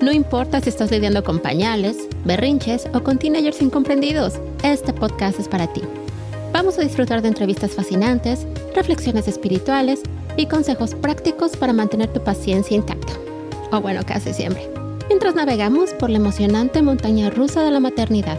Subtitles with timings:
[0.00, 1.96] No importa si estás lidiando con pañales,
[2.26, 5.80] berrinches o con teenagers incomprendidos, este podcast es para ti.
[6.52, 10.02] Vamos a disfrutar de entrevistas fascinantes, reflexiones espirituales
[10.36, 13.14] y consejos prácticos para mantener tu paciencia intacta.
[13.72, 14.68] O bueno, casi siempre.
[15.08, 18.38] Mientras navegamos por la emocionante montaña rusa de la maternidad.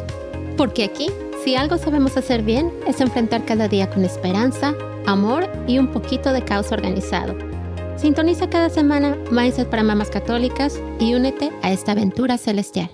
[0.57, 1.09] Porque aquí,
[1.43, 4.75] si algo sabemos hacer bien, es enfrentar cada día con esperanza,
[5.07, 7.56] amor y un poquito de caos organizado
[7.97, 12.91] Sintoniza cada semana Mindset para Mamás Católicas y únete a esta aventura celestial.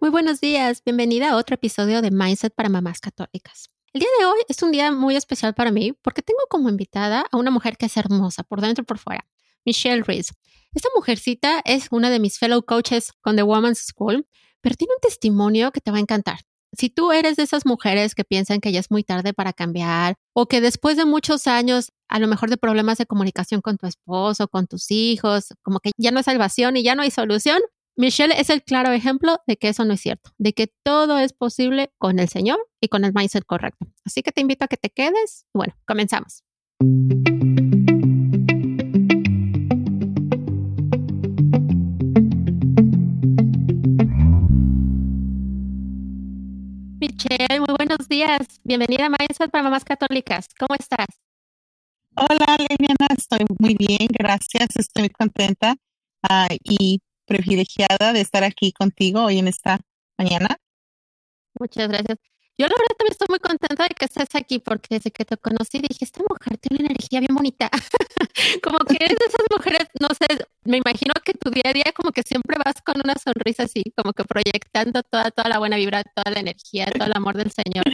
[0.00, 3.70] Muy buenos días, bienvenida a otro episodio de Mindset para Mamás Católicas.
[3.92, 7.26] El día de hoy es un día muy especial para mí porque tengo como invitada
[7.30, 9.24] a una mujer que es hermosa por dentro y por fuera,
[9.64, 10.34] Michelle Reese.
[10.74, 14.26] Esta mujercita es una de mis fellow coaches con The Woman's School,
[14.62, 16.40] pero tiene un testimonio que te va a encantar
[16.76, 20.16] si tú eres de esas mujeres que piensan que ya es muy tarde para cambiar
[20.32, 23.86] o que después de muchos años, a lo mejor de problemas de comunicación con tu
[23.86, 27.60] esposo, con tus hijos, como que ya no hay salvación y ya no hay solución,
[27.98, 31.32] Michelle es el claro ejemplo de que eso no es cierto, de que todo es
[31.32, 33.86] posible con el Señor y con el mindset correcto.
[34.04, 35.46] Así que te invito a que te quedes.
[35.54, 36.44] Bueno, comenzamos.
[47.00, 48.60] Michelle, muy buenos días.
[48.62, 50.48] Bienvenida a Mindset para Mamás Católicas.
[50.58, 51.25] ¿Cómo estás?
[52.18, 53.08] Hola, Liliana.
[53.14, 54.74] Estoy muy bien, gracias.
[54.76, 55.76] Estoy muy contenta
[56.22, 59.80] ah, y privilegiada de estar aquí contigo hoy en esta
[60.16, 60.56] mañana.
[61.60, 62.18] Muchas gracias.
[62.58, 65.36] Yo la verdad también estoy muy contenta de que estés aquí porque desde que te
[65.36, 67.68] conocí dije, esta mujer tiene una energía bien bonita.
[68.62, 70.26] como que eres de esas mujeres, no sé,
[70.64, 73.82] me imagino que tu día a día como que siempre vas con una sonrisa así,
[73.94, 77.50] como que proyectando toda, toda la buena vibra, toda la energía, todo el amor del
[77.52, 77.84] Señor.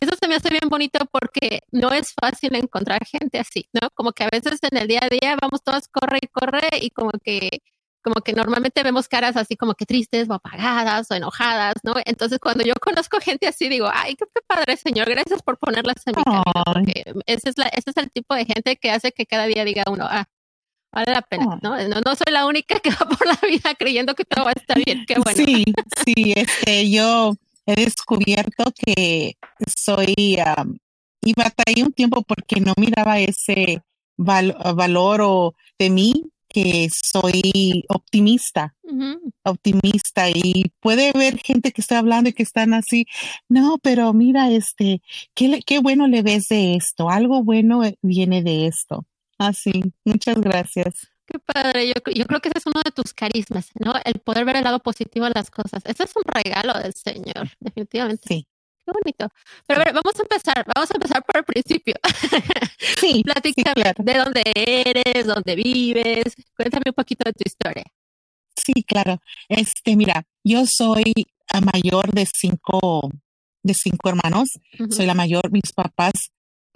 [0.00, 3.88] Eso se me hace bien bonito porque no es fácil encontrar gente así, ¿no?
[3.94, 6.90] Como que a veces en el día a día vamos todas corre y corre y
[6.90, 7.62] como que
[8.02, 11.94] como que normalmente vemos caras así como que tristes o apagadas o enojadas, ¿no?
[12.04, 16.14] Entonces cuando yo conozco gente así digo, ay, qué, padre, Señor, gracias por ponerlas en
[16.16, 19.26] mi camino, porque ese es, la, ese es el tipo de gente que hace que
[19.26, 20.26] cada día diga uno, ah,
[20.92, 21.76] vale la pena, ¿no?
[21.88, 22.00] ¿no?
[22.04, 24.78] No soy la única que va por la vida creyendo que todo va a estar
[24.84, 25.44] bien, qué bueno.
[25.44, 25.64] Sí,
[26.04, 27.34] sí, este, yo
[27.66, 29.36] he descubierto que
[29.66, 33.80] soy, y batallé un tiempo porque no miraba ese
[34.16, 38.74] valor o de mí que soy optimista,
[39.44, 43.06] optimista y puede haber gente que está hablando y que están así,
[43.48, 45.02] no, pero mira, este,
[45.34, 49.06] qué, qué bueno le ves de esto, algo bueno viene de esto.
[49.38, 51.08] Así, ah, muchas gracias.
[51.26, 53.94] Qué padre, yo, yo, creo que ese es uno de tus carismas, ¿no?
[54.04, 55.82] El poder ver el lado positivo de las cosas.
[55.86, 58.22] Ese es un regalo del Señor, definitivamente.
[58.26, 58.46] Sí.
[58.84, 59.28] Qué bonito.
[59.66, 61.94] Pero a ver, vamos a empezar, vamos a empezar por el principio.
[63.00, 63.22] Sí.
[63.24, 66.34] Platícame de dónde eres, dónde vives.
[66.56, 67.84] Cuéntame un poquito de tu historia.
[68.56, 69.20] Sí, claro.
[69.48, 71.12] Este, mira, yo soy
[71.48, 73.10] a mayor de cinco,
[73.62, 74.50] de cinco hermanos.
[74.90, 75.50] Soy la mayor.
[75.50, 76.12] Mis papás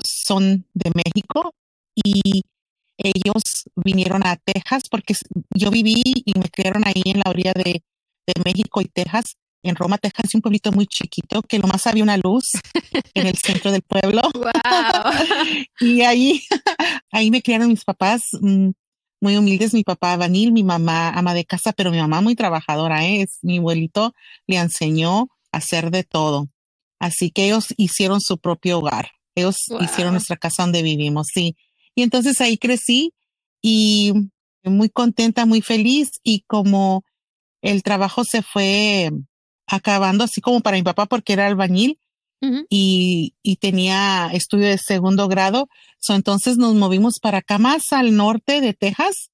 [0.02, 1.52] son de México
[1.94, 2.42] y
[2.98, 5.14] ellos vinieron a Texas porque
[5.50, 7.82] yo viví y me criaron ahí en la orilla de,
[8.26, 12.16] de México y Texas en Roma, Texas, un pueblito muy chiquito, que nomás había una
[12.16, 12.52] luz
[13.14, 14.22] en el centro del pueblo.
[15.80, 16.42] y ahí,
[17.10, 18.70] ahí me criaron mis papás mm,
[19.20, 23.04] muy humildes, mi papá Vanil, mi mamá ama de casa, pero mi mamá muy trabajadora,
[23.04, 23.22] ¿eh?
[23.22, 24.14] es mi abuelito
[24.46, 26.48] le enseñó a hacer de todo.
[26.98, 29.10] Así que ellos hicieron su propio hogar.
[29.34, 31.56] Ellos hicieron nuestra casa donde vivimos, sí.
[31.94, 33.12] Y entonces ahí crecí
[33.60, 34.12] y
[34.64, 37.04] muy contenta, muy feliz y como
[37.62, 39.10] el trabajo se fue
[39.66, 41.98] acabando así como para mi papá porque era albañil
[42.68, 45.68] y, y, tenía estudio de segundo grado.
[46.08, 49.30] entonces nos movimos para acá más al norte de Texas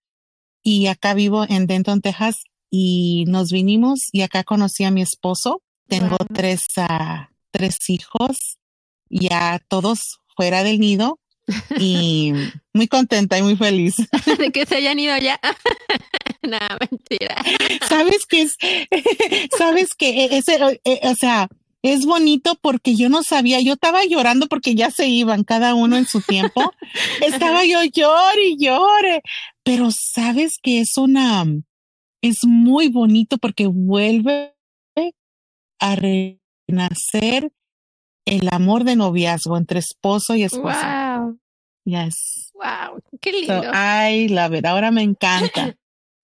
[0.63, 5.63] y acá vivo en Denton, Texas y nos vinimos y acá conocí a mi esposo.
[5.89, 8.57] Tengo tres, uh, tres hijos,
[9.11, 11.21] ya todos fuera del nido
[11.79, 12.33] y
[12.73, 13.97] muy contenta y muy feliz.
[14.39, 15.39] De que se hayan ido ya.
[16.49, 17.37] Nada, mentira.
[17.89, 18.57] Sabes que es,
[19.59, 21.49] sabes que ese, e, o sea,
[21.83, 25.97] es bonito porque yo no sabía, yo estaba llorando porque ya se iban cada uno
[25.97, 26.73] en su tiempo.
[27.21, 29.23] estaba yo llore y llore,
[29.65, 31.45] pero sabes que es una,
[32.23, 34.55] es muy bonito porque vuelve
[35.81, 37.53] a renacer
[38.25, 41.19] el amor de noviazgo entre esposo y esposa.
[41.19, 41.39] Wow.
[41.85, 42.53] Yes.
[42.55, 43.03] Wow.
[43.21, 43.63] Qué lindo.
[43.65, 45.77] So, ay, la verdad, ahora me encanta.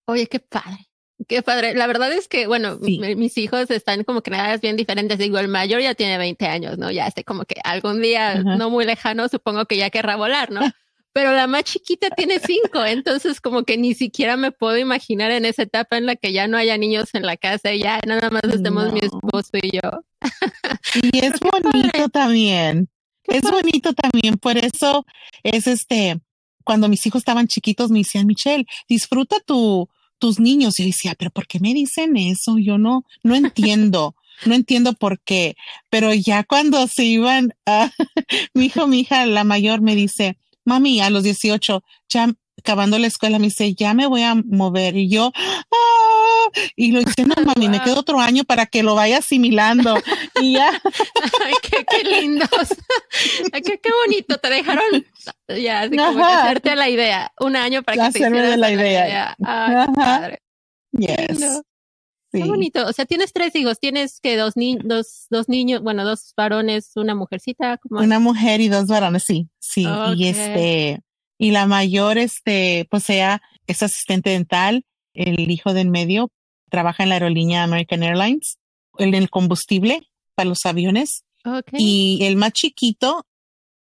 [0.08, 0.88] Oye, qué padre.
[1.28, 1.74] Qué padre.
[1.74, 2.98] La verdad es que, bueno, Sí.
[3.16, 5.18] mis hijos están como que en edades bien diferentes.
[5.18, 6.90] Digo, el mayor ya tiene 20 años, ¿no?
[6.90, 8.56] Ya este como que algún día Ajá.
[8.56, 10.60] no muy lejano, supongo que ya querrá volar, ¿no?
[11.12, 15.44] Pero la más chiquita tiene cinco, entonces como que ni siquiera me puedo imaginar en
[15.44, 18.30] esa etapa en la que ya no haya niños en la casa y ya nada
[18.30, 19.90] más estemos mi esposo y yo.
[21.02, 22.88] Y es bonito también.
[23.24, 24.36] Es bonito también.
[24.36, 25.04] Por eso
[25.42, 26.20] es este,
[26.64, 29.88] cuando mis hijos estaban chiquitos me decían, Michelle, disfruta tu,
[30.18, 30.78] tus niños.
[30.78, 32.58] Y yo decía, pero ¿por qué me dicen eso?
[32.58, 34.14] Yo no, no entiendo.
[34.46, 35.56] No entiendo por qué.
[35.90, 37.54] Pero ya cuando se iban,
[38.54, 43.08] mi hijo, mi hija, la mayor me dice, mami, a los 18, ya acabando la
[43.08, 44.96] escuela, me dice, ya me voy a mover.
[44.96, 46.17] Y yo, ah,
[46.76, 47.84] y lo dice, no, mami, me Wow.
[47.84, 49.94] quedo otro año para que lo vaya asimilando.
[50.40, 50.70] Y ya,
[51.44, 52.48] Ay, qué, qué lindos.
[53.52, 54.38] Ay, qué, qué bonito.
[54.38, 55.04] Te dejaron
[55.48, 57.32] ya así como hacerte la idea.
[57.40, 59.36] Un año para que te de la a idea.
[59.44, 59.92] Ay, qué Ajá.
[59.94, 60.42] padre.
[60.92, 61.28] yes.
[61.40, 61.62] lindo.
[62.32, 62.42] Sí.
[62.42, 62.86] Qué bonito.
[62.86, 63.78] O sea, tienes tres hijos.
[63.80, 67.78] Tienes que dos, ni dos, dos niños, bueno, dos varones, una mujercita.
[67.78, 69.86] como Una mujer y dos varones, sí, sí.
[69.86, 70.14] Ok.
[70.16, 71.00] Y este,
[71.38, 74.84] y la mayor, este, pues ella es asistente dental.
[75.14, 76.30] El hijo del medio
[76.68, 78.58] trabaja en la aerolínea American Airlines,
[78.98, 81.24] en el combustible para los aviones.
[81.72, 83.26] Y el más chiquito,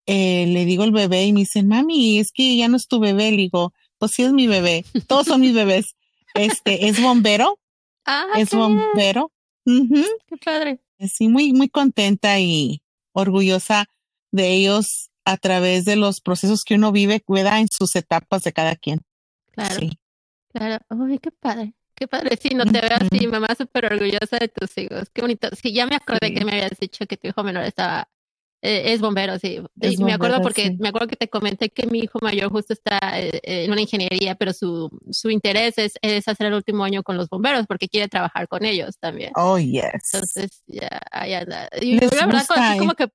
[0.06, 3.00] eh, le digo el bebé y me dicen, mami, es que ya no es tu
[3.00, 3.32] bebé.
[3.32, 4.86] Le digo, pues sí es mi bebé.
[5.08, 5.96] Todos son mis bebés.
[6.34, 7.60] Este, es bombero,
[8.06, 9.32] ah, es qué bombero.
[9.66, 10.80] Qué padre.
[11.12, 12.82] Sí, muy, muy contenta y
[13.12, 13.86] orgullosa
[14.32, 17.60] de ellos a través de los procesos que uno vive, ¿verdad?
[17.60, 19.02] En sus etapas de cada quien.
[19.52, 20.00] Claro, Sí.
[20.54, 20.78] claro.
[20.90, 21.74] Ay, qué padre.
[22.00, 22.38] Qué padre.
[22.40, 25.10] Sí, no te veo así, mamá súper orgullosa de tus hijos.
[25.12, 25.50] Qué bonito.
[25.60, 26.36] Sí, ya me acordé Sí.
[26.36, 28.08] que me habías dicho que tu hijo menor estaba,
[28.62, 29.60] eh, es bombero, sí.
[29.82, 30.78] Es Y me acuerdo porque sí.
[30.80, 33.82] me acuerdo que te comenté que mi hijo mayor justo está eh, eh, en una
[33.82, 37.88] ingeniería, pero su, su interés es, es hacer el último año con los bomberos porque
[37.90, 39.32] quiere trabajar con ellos también.
[39.36, 39.86] Oh, yes.
[40.14, 41.68] Entonces, ya, ahí anda.
[41.82, 42.96] Y Les la verdad, gusta, así como eh.
[42.96, 43.08] que,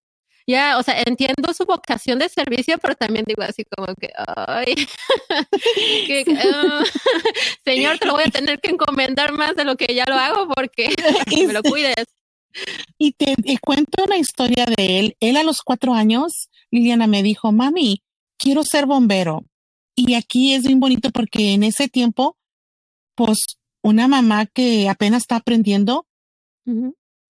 [0.46, 4.74] ya, o sea, entiendo su vocación de servicio, pero también digo así como que, ay,
[6.06, 6.82] que, ah,
[7.64, 10.48] señor, te lo voy a tener que encomendar más de lo que ya lo hago
[10.54, 10.88] porque
[11.28, 12.06] que me lo cuides.
[12.98, 15.16] Y te, te cuento una historia de él.
[15.20, 18.02] Él a los cuatro años, Liliana me dijo, mami,
[18.36, 19.44] quiero ser bombero.
[19.94, 22.36] Y aquí es bien bonito porque en ese tiempo,
[23.14, 23.38] pues
[23.82, 26.06] una mamá que apenas está aprendiendo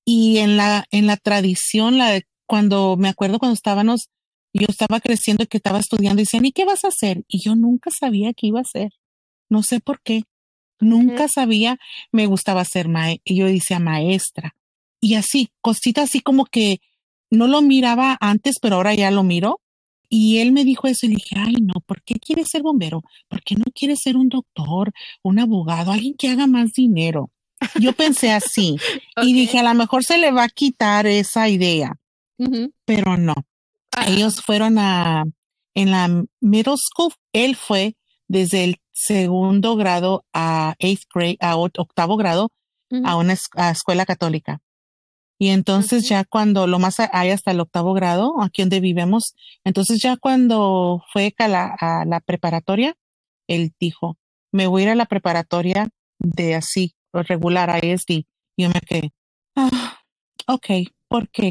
[0.05, 4.11] y en la, en la tradición, la de cuando me acuerdo cuando estábamos,
[4.53, 7.25] yo estaba creciendo y que estaba estudiando, y decían, ¿y qué vas a hacer?
[7.27, 8.91] Y yo nunca sabía qué iba a hacer.
[9.49, 10.25] No sé por qué.
[10.79, 11.79] Nunca sabía,
[12.11, 14.55] me gustaba ser mae y yo decía maestra.
[15.01, 16.81] Y así, cositas así como que
[17.31, 19.63] no lo miraba antes, pero ahora ya lo miro.
[20.11, 23.01] Y él me dijo eso y dije, ay, no, ¿por qué quieres ser bombero?
[23.29, 27.31] ¿Por qué no quieres ser un doctor, un abogado, alguien que haga más dinero?
[27.81, 28.77] Yo pensé así
[29.23, 31.97] y dije, a lo mejor se le va a quitar esa idea,
[32.85, 33.35] Pero no.
[33.97, 35.25] Ah, Ellos fueron a,
[35.75, 36.09] en la
[36.41, 37.97] middle school, él fue
[38.29, 42.51] desde el segundo grado a eighth grade, a oct- octavo grado,
[43.05, 44.61] a una a escuela católica.
[45.39, 49.35] Y entonces ya cuando lo más hay hasta el octavo grado, aquí donde vivimos,
[49.65, 52.95] entonces ya cuando fue a la, a la preparatoria,
[53.49, 54.19] él dijo,
[54.53, 58.25] me voy a ir a la preparatoria de así, regular, a ISD.
[58.57, 59.11] Y yo me quedé,
[59.57, 59.99] ah,
[60.47, 60.67] ok,
[61.09, 61.51] ¿por qué?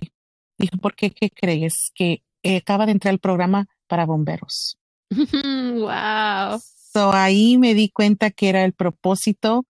[0.61, 1.11] Dijo, ¿por qué?
[1.11, 1.91] ¿Qué crees?
[1.95, 4.77] Que eh, acaba de entrar el programa para bomberos.
[5.09, 6.61] wow.
[6.93, 9.65] So ahí me di cuenta que era el propósito,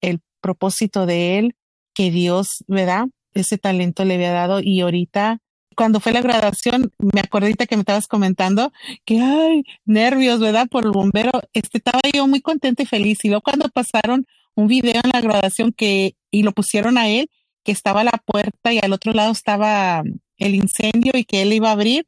[0.00, 1.56] el propósito de él,
[1.94, 3.06] que Dios, ¿verdad?
[3.34, 5.38] Ese talento le había dado y ahorita,
[5.74, 8.72] cuando fue la graduación, me acordé que me estabas comentando
[9.04, 10.68] que, ay, nervios, ¿verdad?
[10.68, 13.24] Por el bombero, este, estaba yo muy contenta y feliz.
[13.24, 17.30] Y luego cuando pasaron un video en la graduación que, y lo pusieron a él,
[17.64, 20.02] que estaba la puerta y al otro lado estaba
[20.38, 22.06] el incendio y que él iba a abrir,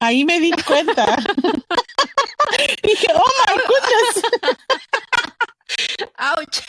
[0.00, 1.16] ahí me di cuenta.
[2.82, 4.22] Dije, oh my goodness.
[6.18, 6.60] Ouch.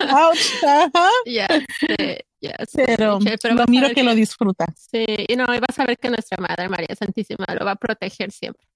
[0.00, 1.10] Ouch, ajá.
[1.26, 1.46] ya
[1.80, 2.84] sé, ya sé.
[2.86, 3.18] Pero,
[3.54, 4.66] lo miro que lo disfruta.
[4.76, 7.76] Sí, y no, y vas a ver que nuestra Madre María Santísima lo va a
[7.76, 8.66] proteger siempre.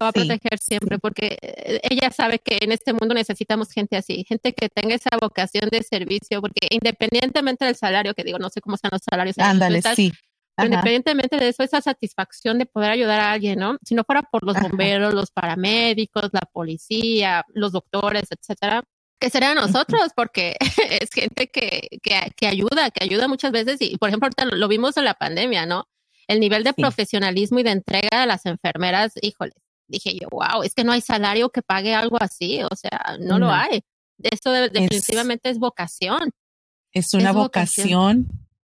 [0.00, 3.96] Va a Sí, proteger siempre porque eh, ella sabe que en este mundo necesitamos gente
[3.96, 8.50] así, gente que tenga esa vocación de servicio, porque independientemente del salario, que digo, no
[8.50, 10.12] sé cómo están los salarios, Ándale, sí.
[10.54, 10.66] pero Ajá.
[10.66, 13.78] independientemente de eso, esa satisfacción de poder ayudar a alguien, ¿no?
[13.84, 14.68] Si no fuera por los Ajá.
[14.68, 18.82] bomberos, los paramédicos, la policía, los doctores, etcétera,
[19.18, 20.56] que será nosotros, porque
[21.00, 24.56] es gente que, que, que ayuda, que ayuda muchas veces, y por ejemplo, ahorita lo,
[24.56, 25.88] lo vimos en la pandemia, ¿no?
[26.28, 29.52] el nivel de profesionalismo y de entrega de las enfermeras, híjole,
[29.88, 33.38] dije yo, wow, es que no hay salario que pague algo así, o sea, no,
[33.38, 33.82] lo hay.
[34.22, 36.30] Esto definitivamente es, vocación.
[36.92, 38.28] Es una vocación,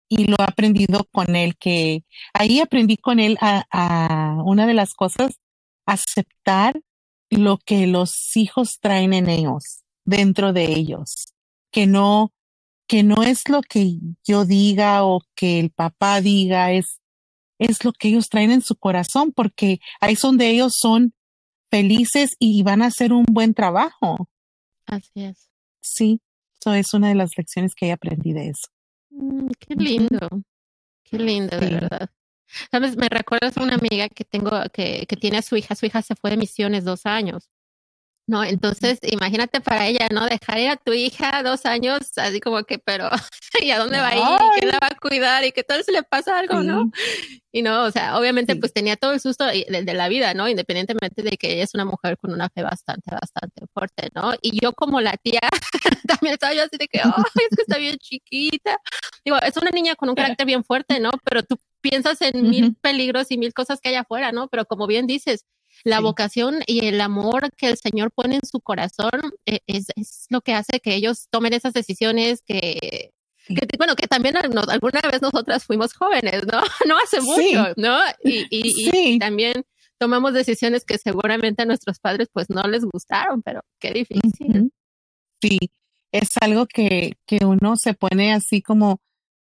[0.09, 2.05] y lo he aprendido con él, que
[2.35, 5.41] ahí aprendí con él a, a una de las cosas,
[5.87, 6.81] aceptar
[7.31, 11.33] lo que los hijos traen en ellos, dentro de ellos,
[11.71, 12.33] que no,
[12.87, 17.01] que no es lo que yo diga o que el papá diga, es,
[17.65, 21.15] es lo que ellos traen en su corazón, porque ahí son de ellos son
[21.71, 24.29] felices y van a hacer un buen trabajo.
[24.87, 25.49] Así es.
[25.81, 26.21] Sí,
[26.61, 28.69] eso es una de las lecciones que he aprendido de eso.
[29.11, 30.29] Mm, qué lindo,
[31.05, 32.11] qué lindo, de verdad.
[32.71, 35.87] Sabes, me recuerdas a una amiga que tengo que, que tiene a su hija, su
[35.87, 37.49] hija se fue de misiones dos años
[38.27, 38.45] ¿no?
[38.45, 40.27] Entonces, imagínate para ella, ¿no?
[40.27, 43.11] Dejar ir a tu hija dos años, así como que, pero,
[43.63, 44.23] ¿y a dónde va a ir?
[44.59, 45.45] ¿Quién la va a cuidar?
[45.45, 46.91] ¿Y qué tal si le pasa algo, no?
[47.51, 50.49] Y no, o sea, obviamente, pues tenía todo el susto de, de, la vida, ¿no?
[50.49, 54.33] Independientemente de que ella es una mujer con una fe bastante, bastante fuerte, ¿no?
[54.41, 55.41] Y yo como la tía,
[56.07, 57.13] también estaba yo así de que, ay,
[57.51, 58.79] es que está bien chiquita.
[59.25, 61.11] Digo, es una niña con un carácter bien fuerte, ¿no?
[61.25, 64.49] Pero tú piensas en mil peligros y mil cosas que hay afuera, ¿no?
[64.49, 65.45] Pero como bien dices,
[65.85, 70.27] la vocación y el amor que el Señor pone en su corazón eh, es, es,
[70.31, 73.13] lo que hace que ellos tomen esas decisiones que,
[73.47, 76.61] que bueno, que también alguna vez nosotras fuimos jóvenes, ¿no?
[76.87, 77.99] No hace mucho, ¿no?
[78.23, 79.65] Y, y, y, también
[79.99, 84.73] tomamos decisiones que seguramente a nuestros padres pues no les gustaron, pero qué difícil.
[85.41, 85.59] Sí,
[86.13, 89.01] es algo que, que uno se pone así como,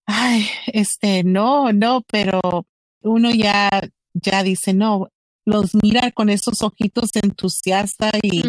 [0.06, 2.40] ay, este, no, no, pero
[3.02, 3.68] uno ya,
[4.14, 5.09] ya dice, no,
[5.47, 8.43] los mira con esos ojitos entusiastas y,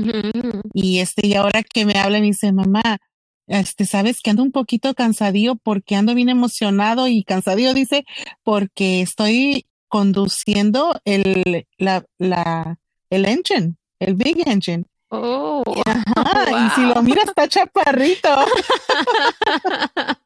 [0.73, 2.97] y este, y ahora que me habla me dice, mamá,
[3.45, 8.03] este, sabes que ando un poquito cansadío porque ando bien emocionado y cansadío dice,
[8.43, 12.77] porque estoy conduciendo el, la, la,
[13.09, 14.85] el engine, el big engine.
[15.09, 18.27] Oh, y si lo miras está chaparrito.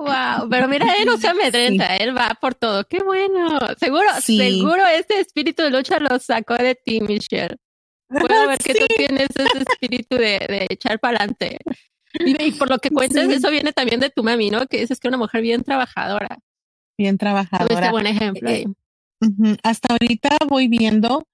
[0.00, 2.86] Wow, pero mira, él no se amedrenta, él va por todo.
[2.88, 3.58] Qué bueno.
[3.78, 7.56] Seguro, seguro este espíritu de lucha lo sacó de ti, Michelle.
[8.08, 11.58] Puedo ver que tú tienes ese espíritu de, de echar para adelante.
[12.14, 14.66] Y, por lo que cuentas, eso viene también de tu mami, ¿no?
[14.66, 16.38] Que dices que una mujer bien trabajadora.
[16.96, 17.68] Bien trabajadora.
[17.68, 18.64] Tuviste buen ejemplo ahí.
[19.62, 21.26] Hasta ahorita voy viendo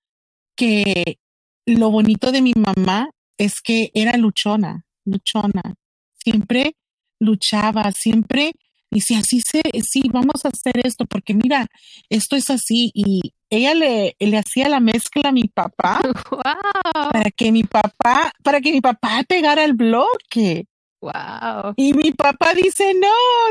[0.57, 1.21] que
[1.67, 5.77] lo bonito de mi mamá es que era luchona, luchona.
[6.15, 6.75] Siempre
[7.19, 8.53] luchaba, siempre
[8.91, 11.67] decía, sí, sí, vamos a hacer esto, porque mira,
[12.09, 12.91] esto es así.
[12.95, 16.01] Y ella le, le hacía la mezcla a mi papá
[17.13, 20.67] para que mi papá, para que mi papá pegara el bloque.
[21.01, 21.75] Wow.
[21.77, 23.09] Y mi papá dice, no,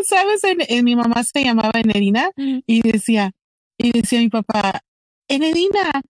[0.08, 3.32] sabes, en, mi mamá se llamaba Enerina y decía,
[3.78, 4.82] y decía mi papá,
[5.28, 6.02] Enerina,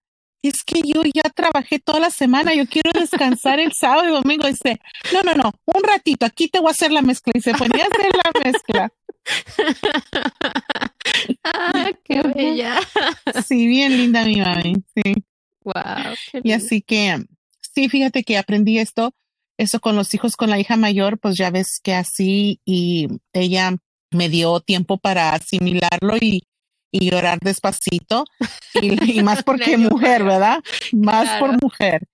[0.48, 4.48] es que yo ya trabajé toda la semana, yo quiero descansar el sábado y domingo.
[4.48, 4.80] dice,
[5.14, 7.34] no, no, no, un ratito, aquí te voy a hacer la mezcla.
[7.36, 8.94] Y se ponía a hacer la mezcla.
[11.44, 12.80] ah, qué bella.
[13.48, 15.14] Sí, bien linda mi mami, sí.
[15.64, 16.44] Wow.
[16.44, 17.26] y así que,
[17.74, 19.16] sí, fíjate que aprendí esto,
[19.58, 23.76] eso con los hijos, con la hija mayor, pues ya ves que así y ella
[24.12, 26.44] me dio tiempo para asimilarlo y
[26.96, 28.26] y llorar despacito
[28.82, 30.64] y, más porque mujer, ¿verdad?
[30.94, 32.08] Más por mujer.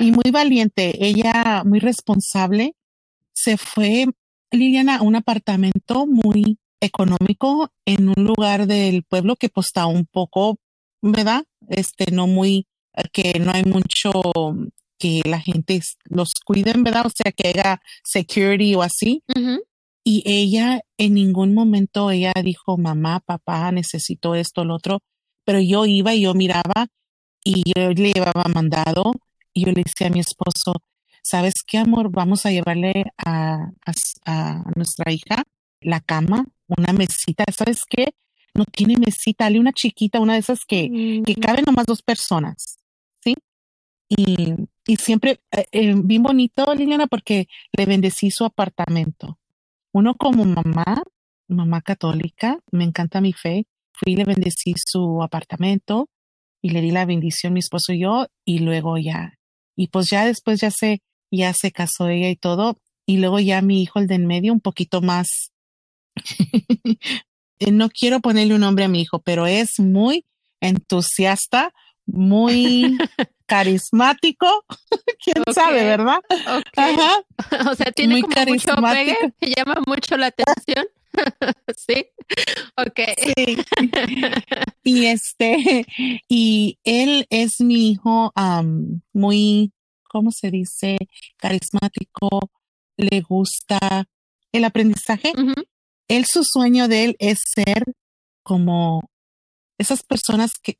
[0.00, 2.74] Y muy valiente, ella muy responsable,
[3.32, 4.06] se fue
[4.50, 10.04] Liliana a un apartamento muy económico en un lugar del pueblo que pues está un
[10.04, 10.58] poco,
[11.00, 11.44] ¿verdad?
[11.68, 12.66] Este, no muy,
[13.12, 14.12] que no hay mucho
[14.98, 17.06] que la gente los cuiden, ¿verdad?
[17.06, 19.22] O sea, que haga security o así.
[20.10, 25.00] Y ella en ningún momento, ella dijo, mamá, papá, necesito esto, lo otro.
[25.44, 26.86] Pero yo iba y yo miraba
[27.44, 29.12] y yo le llevaba mandado
[29.52, 30.72] y yo le decía a mi esposo,
[31.22, 32.10] ¿sabes qué, amor?
[32.10, 33.70] Vamos a llevarle a,
[34.24, 35.42] a, nuestra hija
[35.82, 37.44] la cama, una mesita.
[37.54, 38.14] ¿Sabes qué?
[38.54, 42.78] No tiene mesita, dale una chiquita, una de esas que, que caben nomás dos personas.
[43.22, 43.34] ¿Sí?
[44.08, 44.54] Y,
[44.86, 47.46] y siempre, eh, eh, bien bonito, Liliana, porque
[47.76, 49.38] le bendecí su apartamento
[49.92, 51.02] uno como mamá,
[51.48, 56.08] mamá católica, me encanta mi fe, fui y le bendecí su apartamento
[56.62, 59.34] y le di la bendición mi esposo y yo y luego ya,
[59.76, 63.62] y pues ya después ya se, ya se casó ella y todo y luego ya
[63.62, 65.50] mi hijo, el de en medio, un poquito más,
[67.72, 70.26] no quiero ponerle un nombre a mi hijo, pero es muy
[70.60, 71.72] entusiasta,
[72.08, 72.96] muy
[73.46, 74.64] carismático,
[75.24, 76.18] quién sabe, ¿verdad?
[77.70, 80.86] O sea, tiene como mucho pegue, que llama mucho la atención.
[81.76, 82.06] sí,
[82.76, 83.00] ok.
[84.82, 85.86] Y este,
[86.28, 88.32] y él es mi hijo
[89.12, 89.72] muy,
[90.08, 90.98] ¿cómo se dice?
[91.36, 92.50] Carismático,
[92.96, 94.06] le gusta
[94.52, 95.32] el aprendizaje.
[96.08, 97.84] Él, su sueño de él es ser
[98.42, 99.10] como
[99.78, 100.78] esas personas que,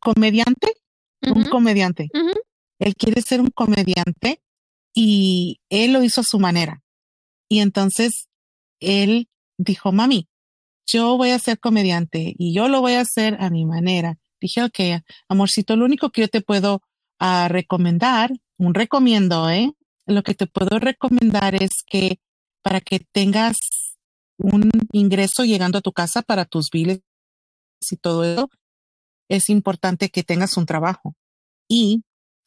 [0.00, 0.72] comediante,
[1.22, 2.08] un comediante.
[2.78, 4.42] Él quiere ser un comediante
[4.94, 6.82] y él lo hizo a su manera.
[7.48, 8.28] Y entonces
[8.80, 9.28] él
[9.58, 10.28] dijo, mami,
[10.86, 14.18] yo voy a ser comediante y yo lo voy a hacer a mi manera.
[14.40, 16.80] Dije, ok, amorcito, lo único que yo te puedo
[17.18, 19.72] ah, recomendar, un recomiendo, ¿eh?
[20.06, 22.18] Lo que te puedo recomendar es que
[22.62, 23.58] para que tengas
[24.38, 27.00] un ingreso llegando a tu casa para tus biles
[27.90, 28.50] y todo eso,
[29.28, 31.14] es importante que tengas un trabajo
[31.68, 32.02] y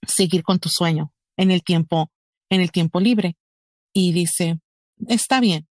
[0.06, 2.12] seguir con tu sueño en el tiempo,
[2.50, 3.38] en el tiempo libre.
[3.94, 4.60] Y dice,
[5.08, 5.68] está bien.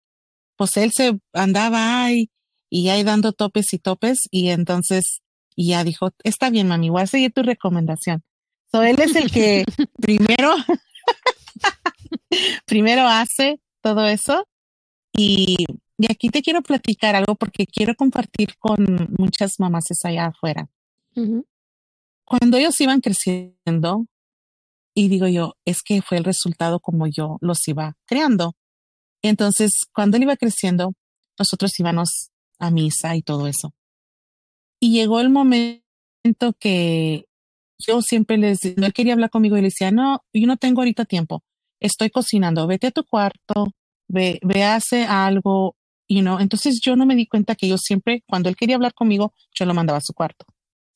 [0.56, 2.30] Pues él se andaba ahí
[2.70, 5.20] y ahí dando topes y topes y entonces
[5.56, 8.22] ya dijo, está bien, mami, voy a seguir tu recomendación.
[8.70, 9.64] So él es el que
[10.00, 10.54] primero,
[12.66, 14.46] primero hace todo eso
[15.14, 15.66] y,
[16.02, 20.68] y, aquí te quiero platicar algo porque quiero compartir con muchas mamás allá afuera.
[22.24, 24.06] Cuando ellos iban creciendo,
[24.94, 28.54] y digo yo, es que fue el resultado como yo los iba creando.
[29.22, 30.94] Entonces, cuando él iba creciendo,
[31.38, 33.72] nosotros íbamos a misa y todo eso.
[34.80, 35.82] Y llegó el momento
[36.58, 37.26] que
[37.78, 40.80] yo siempre les, no él quería hablar conmigo y le decía, no, yo no tengo
[40.80, 41.42] ahorita tiempo,
[41.80, 43.72] estoy cocinando, vete a tu cuarto,
[44.08, 45.76] ve, ve hace algo,
[46.08, 46.38] you know.
[46.38, 49.66] Entonces yo no me di cuenta que yo siempre, cuando él quería hablar conmigo, yo
[49.66, 50.44] lo mandaba a su cuarto.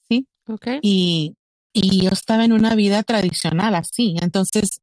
[0.08, 0.26] ¿Sí?
[0.46, 0.78] Okay.
[0.82, 1.34] Y,
[1.72, 4.80] y yo estaba en una vida tradicional así, entonces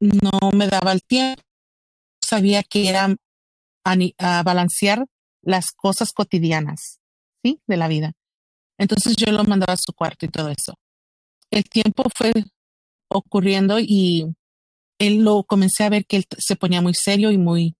[0.00, 1.42] no me daba el tiempo
[2.28, 3.14] sabía que era
[3.84, 5.06] a, balancear
[5.42, 7.00] las cosas cotidianas,
[7.42, 7.60] ¿sí?
[7.66, 8.12] De la vida.
[8.78, 10.74] Entonces yo lo mandaba a su cuarto y todo eso.
[11.50, 12.32] El tiempo fue
[13.08, 14.26] ocurriendo y
[14.98, 17.76] él lo comencé a ver que él se ponía muy serio y muy,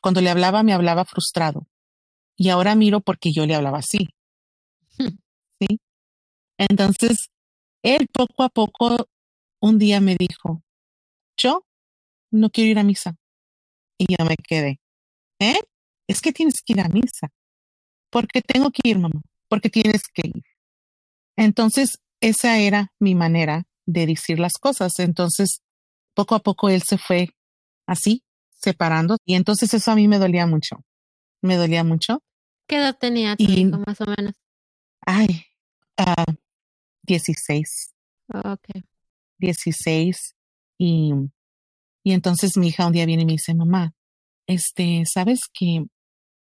[0.00, 1.66] cuando le hablaba, me hablaba frustrado.
[2.36, 4.08] Y ahora miro porque yo le hablaba así.
[5.60, 5.80] ¿Sí?
[6.58, 7.28] Entonces,
[7.82, 9.08] él poco a poco,
[9.60, 10.62] un día me dijo,
[11.36, 11.64] yo
[12.30, 13.16] no quiero ir a misa.
[13.98, 14.80] Y yo me quedé,
[15.40, 15.60] ¿eh?
[16.08, 17.28] Es que tienes que ir a misa.
[18.10, 19.20] Porque tengo que ir, mamá.
[19.48, 20.42] Porque tienes que ir.
[21.36, 24.98] Entonces, esa era mi manera de decir las cosas.
[24.98, 25.60] Entonces,
[26.14, 27.28] poco a poco él se fue
[27.86, 28.22] así,
[28.60, 29.16] separando.
[29.24, 30.84] Y entonces eso a mí me dolía mucho.
[31.42, 32.22] Me dolía mucho.
[32.68, 34.34] ¿Qué edad tenía tu hijo, más o menos?
[35.06, 35.46] Ay,
[35.98, 36.32] uh,
[37.02, 37.94] 16.
[38.28, 38.84] ok.
[39.38, 40.34] 16.
[40.78, 41.12] Y
[42.02, 43.94] y entonces mi hija un día viene y me dice, mamá,
[44.46, 45.84] este, ¿sabes que,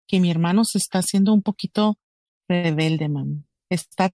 [0.06, 1.98] que mi hermano se está haciendo un poquito
[2.48, 3.42] rebelde, mamá?
[3.70, 4.10] Está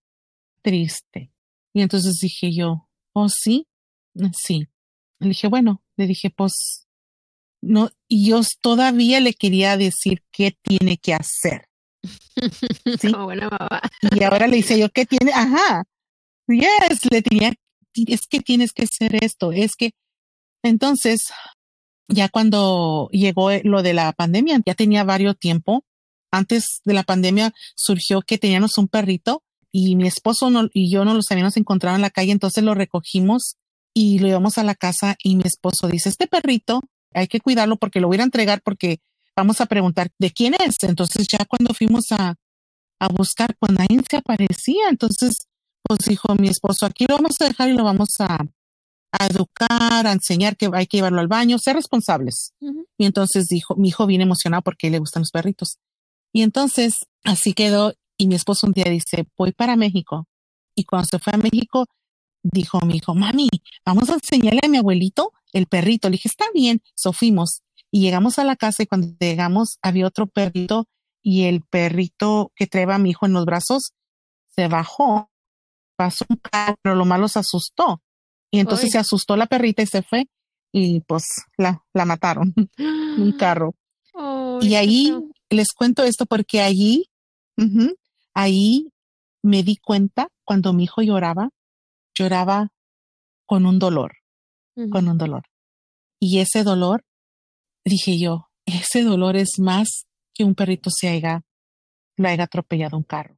[0.62, 1.32] triste.
[1.74, 3.66] Y entonces dije yo, oh, sí,
[4.34, 4.68] sí.
[5.18, 6.86] Le dije, bueno, le dije, pues,
[7.62, 11.68] no, y yo todavía le quería decir qué tiene que hacer.
[13.01, 13.12] ¿Sí?
[13.12, 13.81] buena mamá.
[14.14, 15.33] Y ahora le dice yo, ¿qué tiene?
[15.33, 15.85] Ajá.
[16.48, 17.55] Yes, le tenía,
[17.94, 19.92] es que tienes que hacer esto, es que,
[20.64, 21.29] entonces,
[22.09, 25.85] ya cuando llegó lo de la pandemia, ya tenía varios tiempo.
[26.33, 31.14] Antes de la pandemia surgió que teníamos un perrito y mi esposo y yo no
[31.14, 33.57] los habíamos encontrado en la calle, entonces lo recogimos
[33.94, 36.83] y lo llevamos a la casa y mi esposo dice, este perrito
[37.14, 39.01] hay que cuidarlo porque lo voy a entregar porque
[39.37, 40.77] vamos a preguntar de quién es.
[40.83, 42.35] Entonces ya cuando fuimos a,
[42.98, 44.88] a buscar, pues nadie se aparecía.
[44.90, 45.48] Entonces,
[45.83, 48.38] pues dijo mi esposo, aquí lo vamos a dejar y lo vamos a,
[49.12, 52.55] a educar, a enseñar que hay que llevarlo al baño, ser responsables.
[52.98, 55.79] Y entonces dijo, mi hijo viene emocionado porque le gustan los perritos.
[56.33, 60.27] Y entonces así quedó y mi esposo un día dice, voy para México.
[60.75, 61.87] Y cuando se fue a México,
[62.42, 63.48] dijo mi hijo, mami,
[63.85, 66.08] vamos a enseñarle a mi abuelito el perrito.
[66.08, 67.62] Le dije, está bien, sofimos.
[67.90, 70.86] Y llegamos a la casa y cuando llegamos había otro perrito
[71.22, 73.92] y el perrito que traía a mi hijo en los brazos
[74.48, 75.30] se bajó,
[75.96, 78.02] pasó un carro, pero lo malo se asustó
[78.50, 80.28] y entonces se asustó la perrita y se fue
[80.72, 81.24] y pues
[81.56, 82.54] la, la mataron.
[83.18, 83.74] Un carro.
[84.60, 85.14] y ahí
[85.50, 87.10] les cuento esto porque allí,
[88.34, 88.88] ahí
[89.42, 91.50] me di cuenta cuando mi hijo lloraba,
[92.14, 92.68] lloraba
[93.46, 94.12] con un dolor,
[94.90, 95.44] con un dolor.
[96.20, 97.04] Y ese dolor,
[97.85, 101.42] dije yo, ese dolor es más que un perrito se haya,
[102.16, 103.37] lo haya atropellado un carro.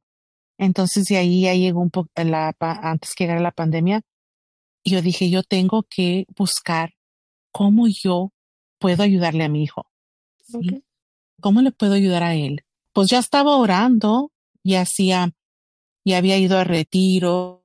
[0.57, 2.09] Entonces de ahí ya llegó un poco,
[2.59, 4.01] antes que llegara la pandemia,
[4.85, 6.93] yo dije, yo tengo que buscar
[7.51, 8.31] cómo yo
[8.79, 9.87] puedo ayudarle a mi hijo.
[11.41, 12.65] ¿Cómo le puedo ayudar a él?
[12.95, 14.31] pues ya estaba orando
[14.63, 15.33] y hacía,
[16.05, 17.59] y había ido a retiros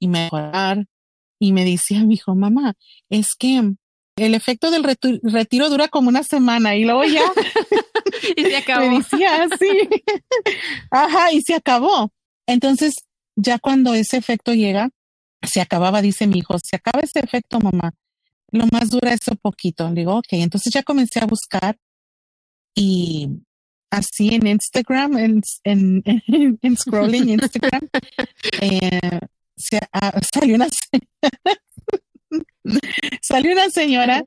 [0.00, 0.88] y mejorar.
[1.38, 2.74] Y me decía mi hijo, mamá,
[3.10, 3.74] es que
[4.16, 4.84] el efecto del
[5.22, 7.22] retiro dura como una semana y luego ya.
[8.36, 8.86] y se acabó.
[8.86, 9.88] Me decía, sí.
[10.90, 12.12] Ajá, y se acabó.
[12.46, 12.94] Entonces,
[13.36, 14.90] ya cuando ese efecto llega,
[15.42, 17.92] se acababa, dice mi hijo, se acaba ese efecto, mamá.
[18.50, 19.88] Lo más dura es un poquito.
[19.88, 21.76] Le digo, ok, entonces ya comencé a buscar
[22.74, 23.28] y
[23.90, 26.02] así en Instagram, en, en,
[26.62, 27.88] en, scrolling Instagram,
[28.60, 29.20] eh,
[29.56, 30.68] se, ah, salió una
[33.22, 34.22] salió una señora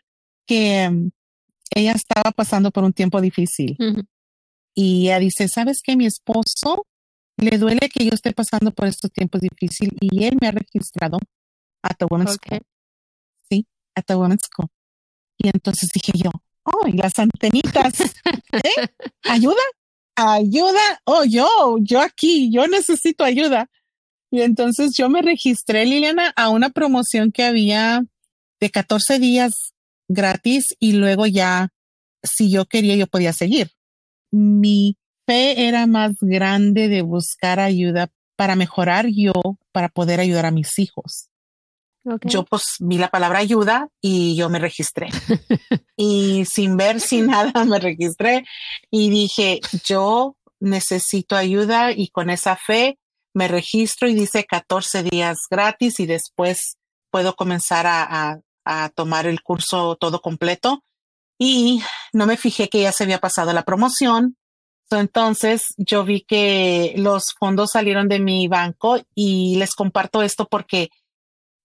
[0.45, 1.11] que um,
[1.75, 3.77] ella estaba pasando por un tiempo difícil.
[4.73, 5.95] Y ella dice, ¿sabes qué?
[5.95, 6.87] Mi esposo
[7.37, 11.19] le duele que yo esté pasando por estos tiempos difíciles y él me ha registrado
[11.83, 12.61] a The Women's School.
[13.49, 14.69] Sí, a The Women's School.
[15.37, 16.31] Y entonces dije yo,
[16.63, 17.93] oh, y las antenitas,
[18.51, 18.87] ¿eh?
[19.23, 19.61] ¿Ayuda?
[20.15, 21.01] ¿Ayuda?
[21.05, 23.69] Oh, yo, yo aquí, yo necesito ayuda.
[24.31, 28.03] Y entonces yo me registré, Liliana, a una promoción que había
[28.59, 29.73] de 14 días
[30.07, 31.69] gratis y luego ya,
[32.23, 33.71] si yo quería, yo podía seguir.
[34.31, 39.33] Mi fe era más grande de buscar ayuda para mejorar yo,
[39.71, 41.29] para poder ayudar a mis hijos.
[42.23, 45.09] Yo pues vi la palabra ayuda y yo me registré.
[45.97, 48.45] y sin ver, sin nada, me registré
[48.89, 52.97] y dije, yo necesito ayuda y con esa fe
[53.33, 56.77] me registro y dice 14 días gratis y después
[57.11, 60.83] puedo comenzar a, a tomar el curso todo completo
[61.39, 61.81] y
[62.13, 64.35] no me fijé que ya se había pasado la promoción.
[64.91, 70.89] Entonces yo vi que los fondos salieron de mi banco y les comparto esto porque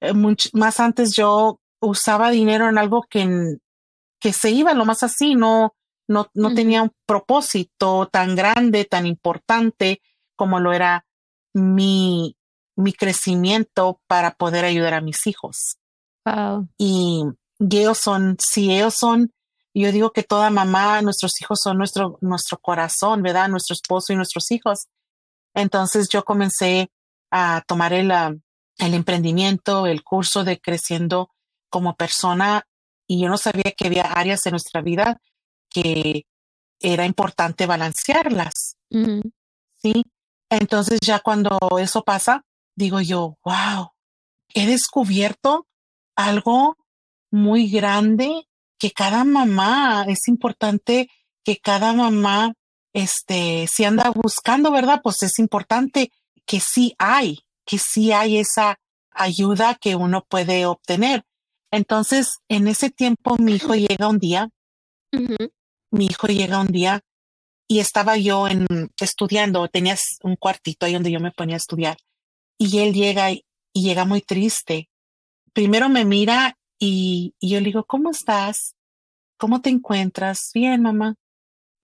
[0.00, 0.12] eh,
[0.52, 3.56] más antes yo usaba dinero en algo que,
[4.20, 5.74] que se iba lo más así, no,
[6.06, 10.00] no, no tenía un propósito tan grande, tan importante
[10.36, 11.06] como lo era
[11.54, 12.36] mi,
[12.76, 15.78] mi crecimiento para poder ayudar a mis hijos.
[16.78, 17.24] Y,
[17.58, 19.32] ellos son, si ellos son,
[19.72, 23.48] yo digo que toda mamá, nuestros hijos son nuestro, nuestro corazón, ¿verdad?
[23.48, 24.88] Nuestro esposo y nuestros hijos.
[25.54, 26.90] Entonces yo comencé
[27.30, 28.34] a tomar el, ah,
[28.78, 31.30] el emprendimiento, el curso de creciendo
[31.70, 32.66] como persona
[33.06, 35.20] y yo no sabía que había áreas en nuestra vida
[35.70, 36.26] que
[36.80, 38.76] era importante balancearlas.
[38.90, 40.04] Sí.
[40.60, 42.44] Entonces ya cuando eso pasa,
[42.76, 43.90] digo yo, wow,
[44.54, 45.66] he descubierto
[46.14, 46.76] algo
[47.30, 48.46] muy grande
[48.78, 51.10] que cada mamá, es importante
[51.44, 52.54] que cada mamá,
[52.92, 55.00] este, si anda buscando, ¿verdad?
[55.02, 56.12] Pues es importante
[56.46, 58.78] que sí hay, que sí hay esa
[59.10, 61.24] ayuda que uno puede obtener.
[61.70, 64.50] Entonces, en ese tiempo, mi hijo llega un día,
[65.90, 67.02] mi hijo llega un día
[67.68, 68.66] y estaba yo en,
[69.00, 71.96] estudiando, tenías un cuartito ahí donde yo me ponía a estudiar
[72.58, 74.88] y él llega y llega muy triste
[75.54, 78.74] primero me mira y, yo le digo, ¿cómo estás?
[79.38, 80.50] ¿Cómo te encuentras?
[80.52, 81.14] Bien, mamá.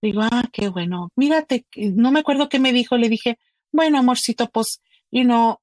[0.01, 1.09] Digo, ah, qué bueno.
[1.15, 2.97] Mírate, no me acuerdo qué me dijo.
[2.97, 3.39] Le dije,
[3.71, 5.57] bueno, amorcito, pues, you know,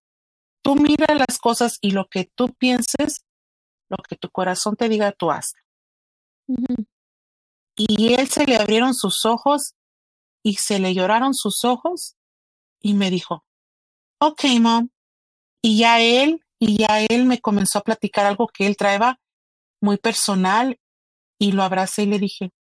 [0.63, 3.25] tú mira las cosas y lo que tú pienses,
[3.89, 5.53] lo que tu corazón te diga, tú haz.
[7.77, 9.75] Y él se le abrieron sus ojos
[10.43, 12.17] y se le lloraron sus ojos
[12.81, 13.45] y me dijo,
[14.21, 14.89] ok, mom.
[15.63, 19.21] Y ya él y ya él me comenzó a platicar algo que él traeba
[19.81, 20.79] muy personal
[21.39, 22.53] y lo abracé y le dije,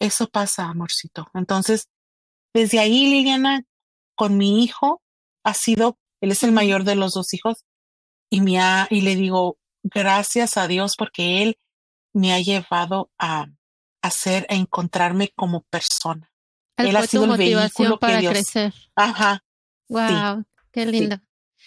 [0.00, 1.28] eso pasa, amorcito.
[1.34, 1.88] Entonces,
[2.52, 3.64] desde ahí, Liliana,
[4.14, 5.02] con mi hijo,
[5.44, 7.64] ha sido, él es el mayor de los dos hijos,
[8.30, 11.58] y, me ha, y le digo, gracias a Dios porque él
[12.12, 13.46] me ha llevado a
[14.02, 16.30] hacer, a encontrarme como persona.
[16.76, 18.72] Él, ha sido el vehículo para crecer.
[18.96, 19.44] Ajá.
[19.88, 21.18] Wow, qué lindo.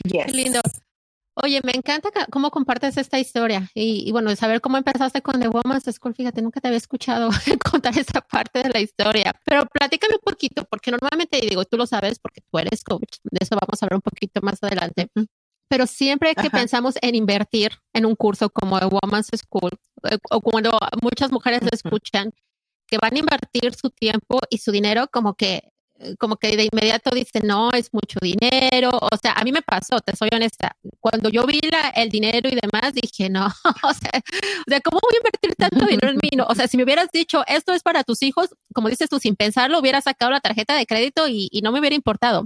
[0.04, 0.62] Qué lindo.
[1.40, 5.84] Oye, me encanta cómo compartes esta historia y, bueno, saber cómo empezaste con The Woman's
[5.84, 6.16] School.
[6.16, 7.30] Fíjate, nunca te había escuchado
[7.72, 11.86] contar esa parte de la historia, pero platícame un poquito, porque normalmente digo, tú lo
[11.86, 15.12] sabes porque tú eres coach, de eso vamos a hablar un poquito más adelante.
[15.70, 19.72] Pero siempre que pensamos en invertir en un curso como The Woman's School,
[20.10, 20.72] eh, o cuando
[21.04, 22.34] muchas mujeres escuchan
[22.88, 25.72] que van a invertir su tiempo y su dinero, como que
[26.20, 28.92] como que de inmediato dice, no, es mucho dinero.
[28.92, 30.76] O sea, a mí me pasó, te soy honesta.
[31.00, 33.46] Cuando yo vi la, el dinero y demás, dije, no,
[33.84, 36.30] o sea, ¿cómo voy a invertir tanto dinero en mí?
[36.48, 39.36] o sea, si me hubieras dicho, esto es para tus hijos, como dices tú, sin
[39.36, 42.46] pensarlo, hubiera sacado la tarjeta de crédito y, no me hubiera importado.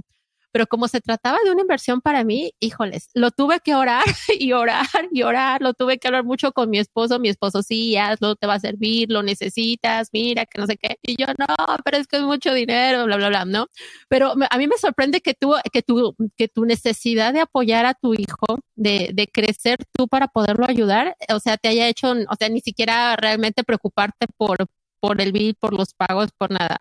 [0.52, 4.04] Pero como se trataba de una inversión para mí, híjoles, lo tuve que orar
[4.38, 7.96] y orar y orar, lo tuve que hablar mucho con mi esposo, mi esposo, sí,
[7.96, 11.46] hazlo, te va a servir, lo necesitas, mira, que no sé qué, y yo, no,
[11.84, 13.66] pero es que es mucho dinero, bla, bla, bla, ¿no?
[14.08, 17.94] Pero a mí me sorprende que tú, que tu, que tu necesidad de apoyar a
[17.94, 22.36] tu hijo, de, de crecer tú para poderlo ayudar, o sea, te haya hecho, o
[22.38, 24.66] sea, ni siquiera realmente preocuparte por,
[25.00, 26.78] por el bill, por los pagos, por nada.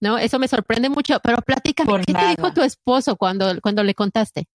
[0.00, 0.18] ¿No?
[0.18, 4.46] Eso me sorprende mucho, pero platícame, ¿qué te dijo tu esposo cuando, cuando le contaste?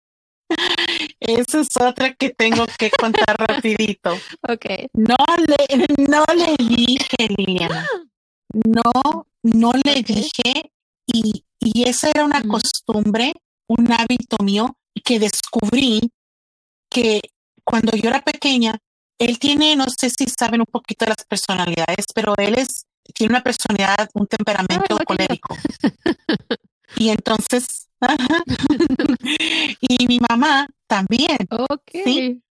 [1.20, 4.14] Esa es otra que tengo que contar rapidito.
[4.48, 4.66] Ok.
[4.92, 7.88] No le, no le dije, Liliana.
[8.52, 10.70] No, no le dije
[11.07, 13.33] y, y esa era una costumbre,
[13.68, 16.12] un hábito mío que descubrí
[16.90, 17.20] que
[17.64, 18.78] cuando yo era pequeña,
[19.18, 23.32] él tiene, no sé si saben un poquito de las personalidades, pero él es tiene
[23.32, 25.56] una personalidad, un temperamento ah, colérico.
[26.96, 27.88] y entonces,
[29.80, 31.38] y mi mamá también.
[31.92, 32.42] ¿sí?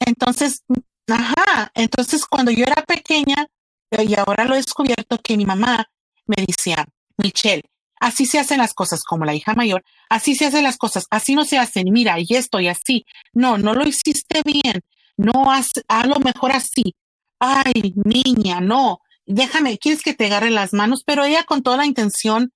[0.00, 0.62] Entonces,
[1.08, 3.46] ajá, entonces cuando yo era pequeña,
[3.90, 5.88] eh, y ahora lo he descubierto que mi mamá
[6.26, 7.62] me decía, Michelle,
[8.00, 11.34] así se hacen las cosas como la hija mayor, así se hacen las cosas, así
[11.34, 13.04] no se hacen, mira, y esto y así.
[13.32, 14.82] No, no lo hiciste bien,
[15.16, 15.70] no haz,
[16.06, 16.96] lo mejor así.
[17.38, 21.86] Ay, niña, no, déjame, quieres que te agarre las manos, pero ella con toda la
[21.86, 22.52] intención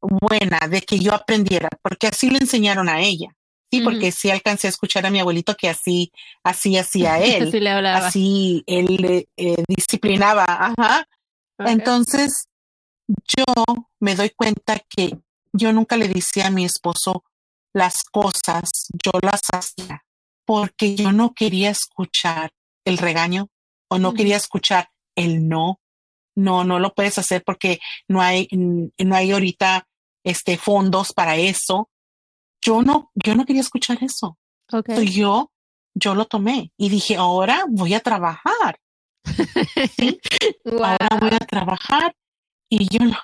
[0.00, 3.28] buena de que yo aprendiera, porque así le enseñaron a ella.
[3.70, 6.10] Sí, porque sí alcancé a escuchar a mi abuelito que así,
[6.42, 7.48] así hacía él.
[7.48, 8.06] así le hablaba.
[8.06, 10.46] Así él eh, disciplinaba.
[10.48, 11.06] Ajá.
[11.58, 12.46] Entonces,
[13.08, 13.44] yo
[14.00, 15.18] me doy cuenta que
[15.52, 17.24] yo nunca le decía a mi esposo
[17.74, 20.04] las cosas, yo las hacía,
[20.46, 22.52] porque yo no quería escuchar
[22.84, 23.48] el regaño
[23.90, 25.80] o no quería escuchar el no
[26.38, 29.88] no, no lo puedes hacer porque no hay, no hay ahorita
[30.24, 31.90] este fondos para eso.
[32.62, 34.38] Yo no, yo no quería escuchar eso.
[34.70, 35.08] Okay.
[35.08, 35.50] yo,
[35.94, 38.78] yo lo tomé y dije, ahora voy a trabajar.
[40.64, 42.14] Ahora voy a trabajar
[42.70, 43.18] y yo lo,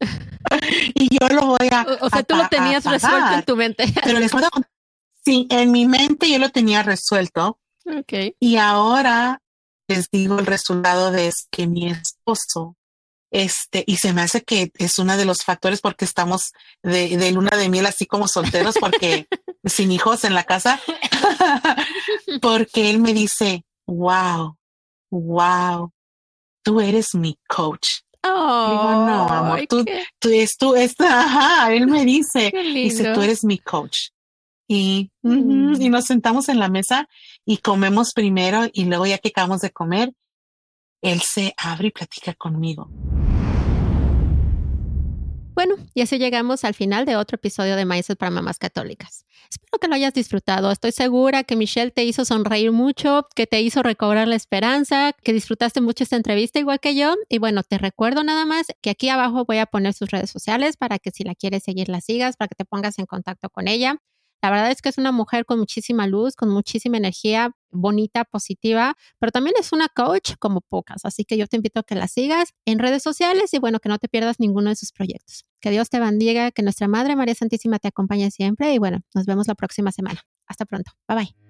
[0.94, 1.86] y yo lo voy a.
[2.00, 3.84] O, sea, tú lo tenías resuelto en tu mente.
[4.04, 4.48] Pero les puedo
[5.24, 7.58] Sí, en mi mente yo lo tenía resuelto.
[7.84, 8.36] Okay.
[8.40, 9.42] Y ahora
[9.88, 11.90] les digo el resultado de es que mi
[12.32, 12.76] esposo,
[13.30, 17.30] este, y se me hace que es uno de los factores porque estamos de, de
[17.32, 19.26] luna de miel así como solteros, porque
[19.64, 20.80] sin hijos en la casa,
[22.40, 24.56] porque él me dice, wow,
[25.10, 25.92] wow,
[26.62, 27.88] tú eres mi coach.
[28.24, 29.84] Oh, Digo, no, amor, tú,
[30.18, 30.74] tú, es, tú,
[31.08, 34.10] ajá, él me dice, dice, tú eres mi coach.
[34.70, 35.80] Y, mm.
[35.80, 37.08] y nos sentamos en la mesa
[37.46, 40.12] y comemos primero y luego ya que acabamos de comer,
[41.02, 42.88] él se abre y platica conmigo.
[45.54, 49.24] Bueno, y así llegamos al final de otro episodio de Maíces para Mamás Católicas.
[49.50, 50.70] Espero que lo hayas disfrutado.
[50.70, 55.32] Estoy segura que Michelle te hizo sonreír mucho, que te hizo recobrar la esperanza, que
[55.32, 57.16] disfrutaste mucho esta entrevista igual que yo.
[57.28, 60.76] Y bueno, te recuerdo nada más que aquí abajo voy a poner sus redes sociales
[60.76, 63.66] para que si la quieres seguir la sigas, para que te pongas en contacto con
[63.66, 63.96] ella.
[64.42, 68.96] La verdad es que es una mujer con muchísima luz, con muchísima energía bonita, positiva,
[69.18, 71.04] pero también es una coach como pocas.
[71.04, 73.88] Así que yo te invito a que la sigas en redes sociales y bueno, que
[73.88, 75.44] no te pierdas ninguno de sus proyectos.
[75.60, 79.26] Que Dios te bendiga, que nuestra Madre María Santísima te acompañe siempre y bueno, nos
[79.26, 80.20] vemos la próxima semana.
[80.46, 80.92] Hasta pronto.
[81.08, 81.47] Bye bye.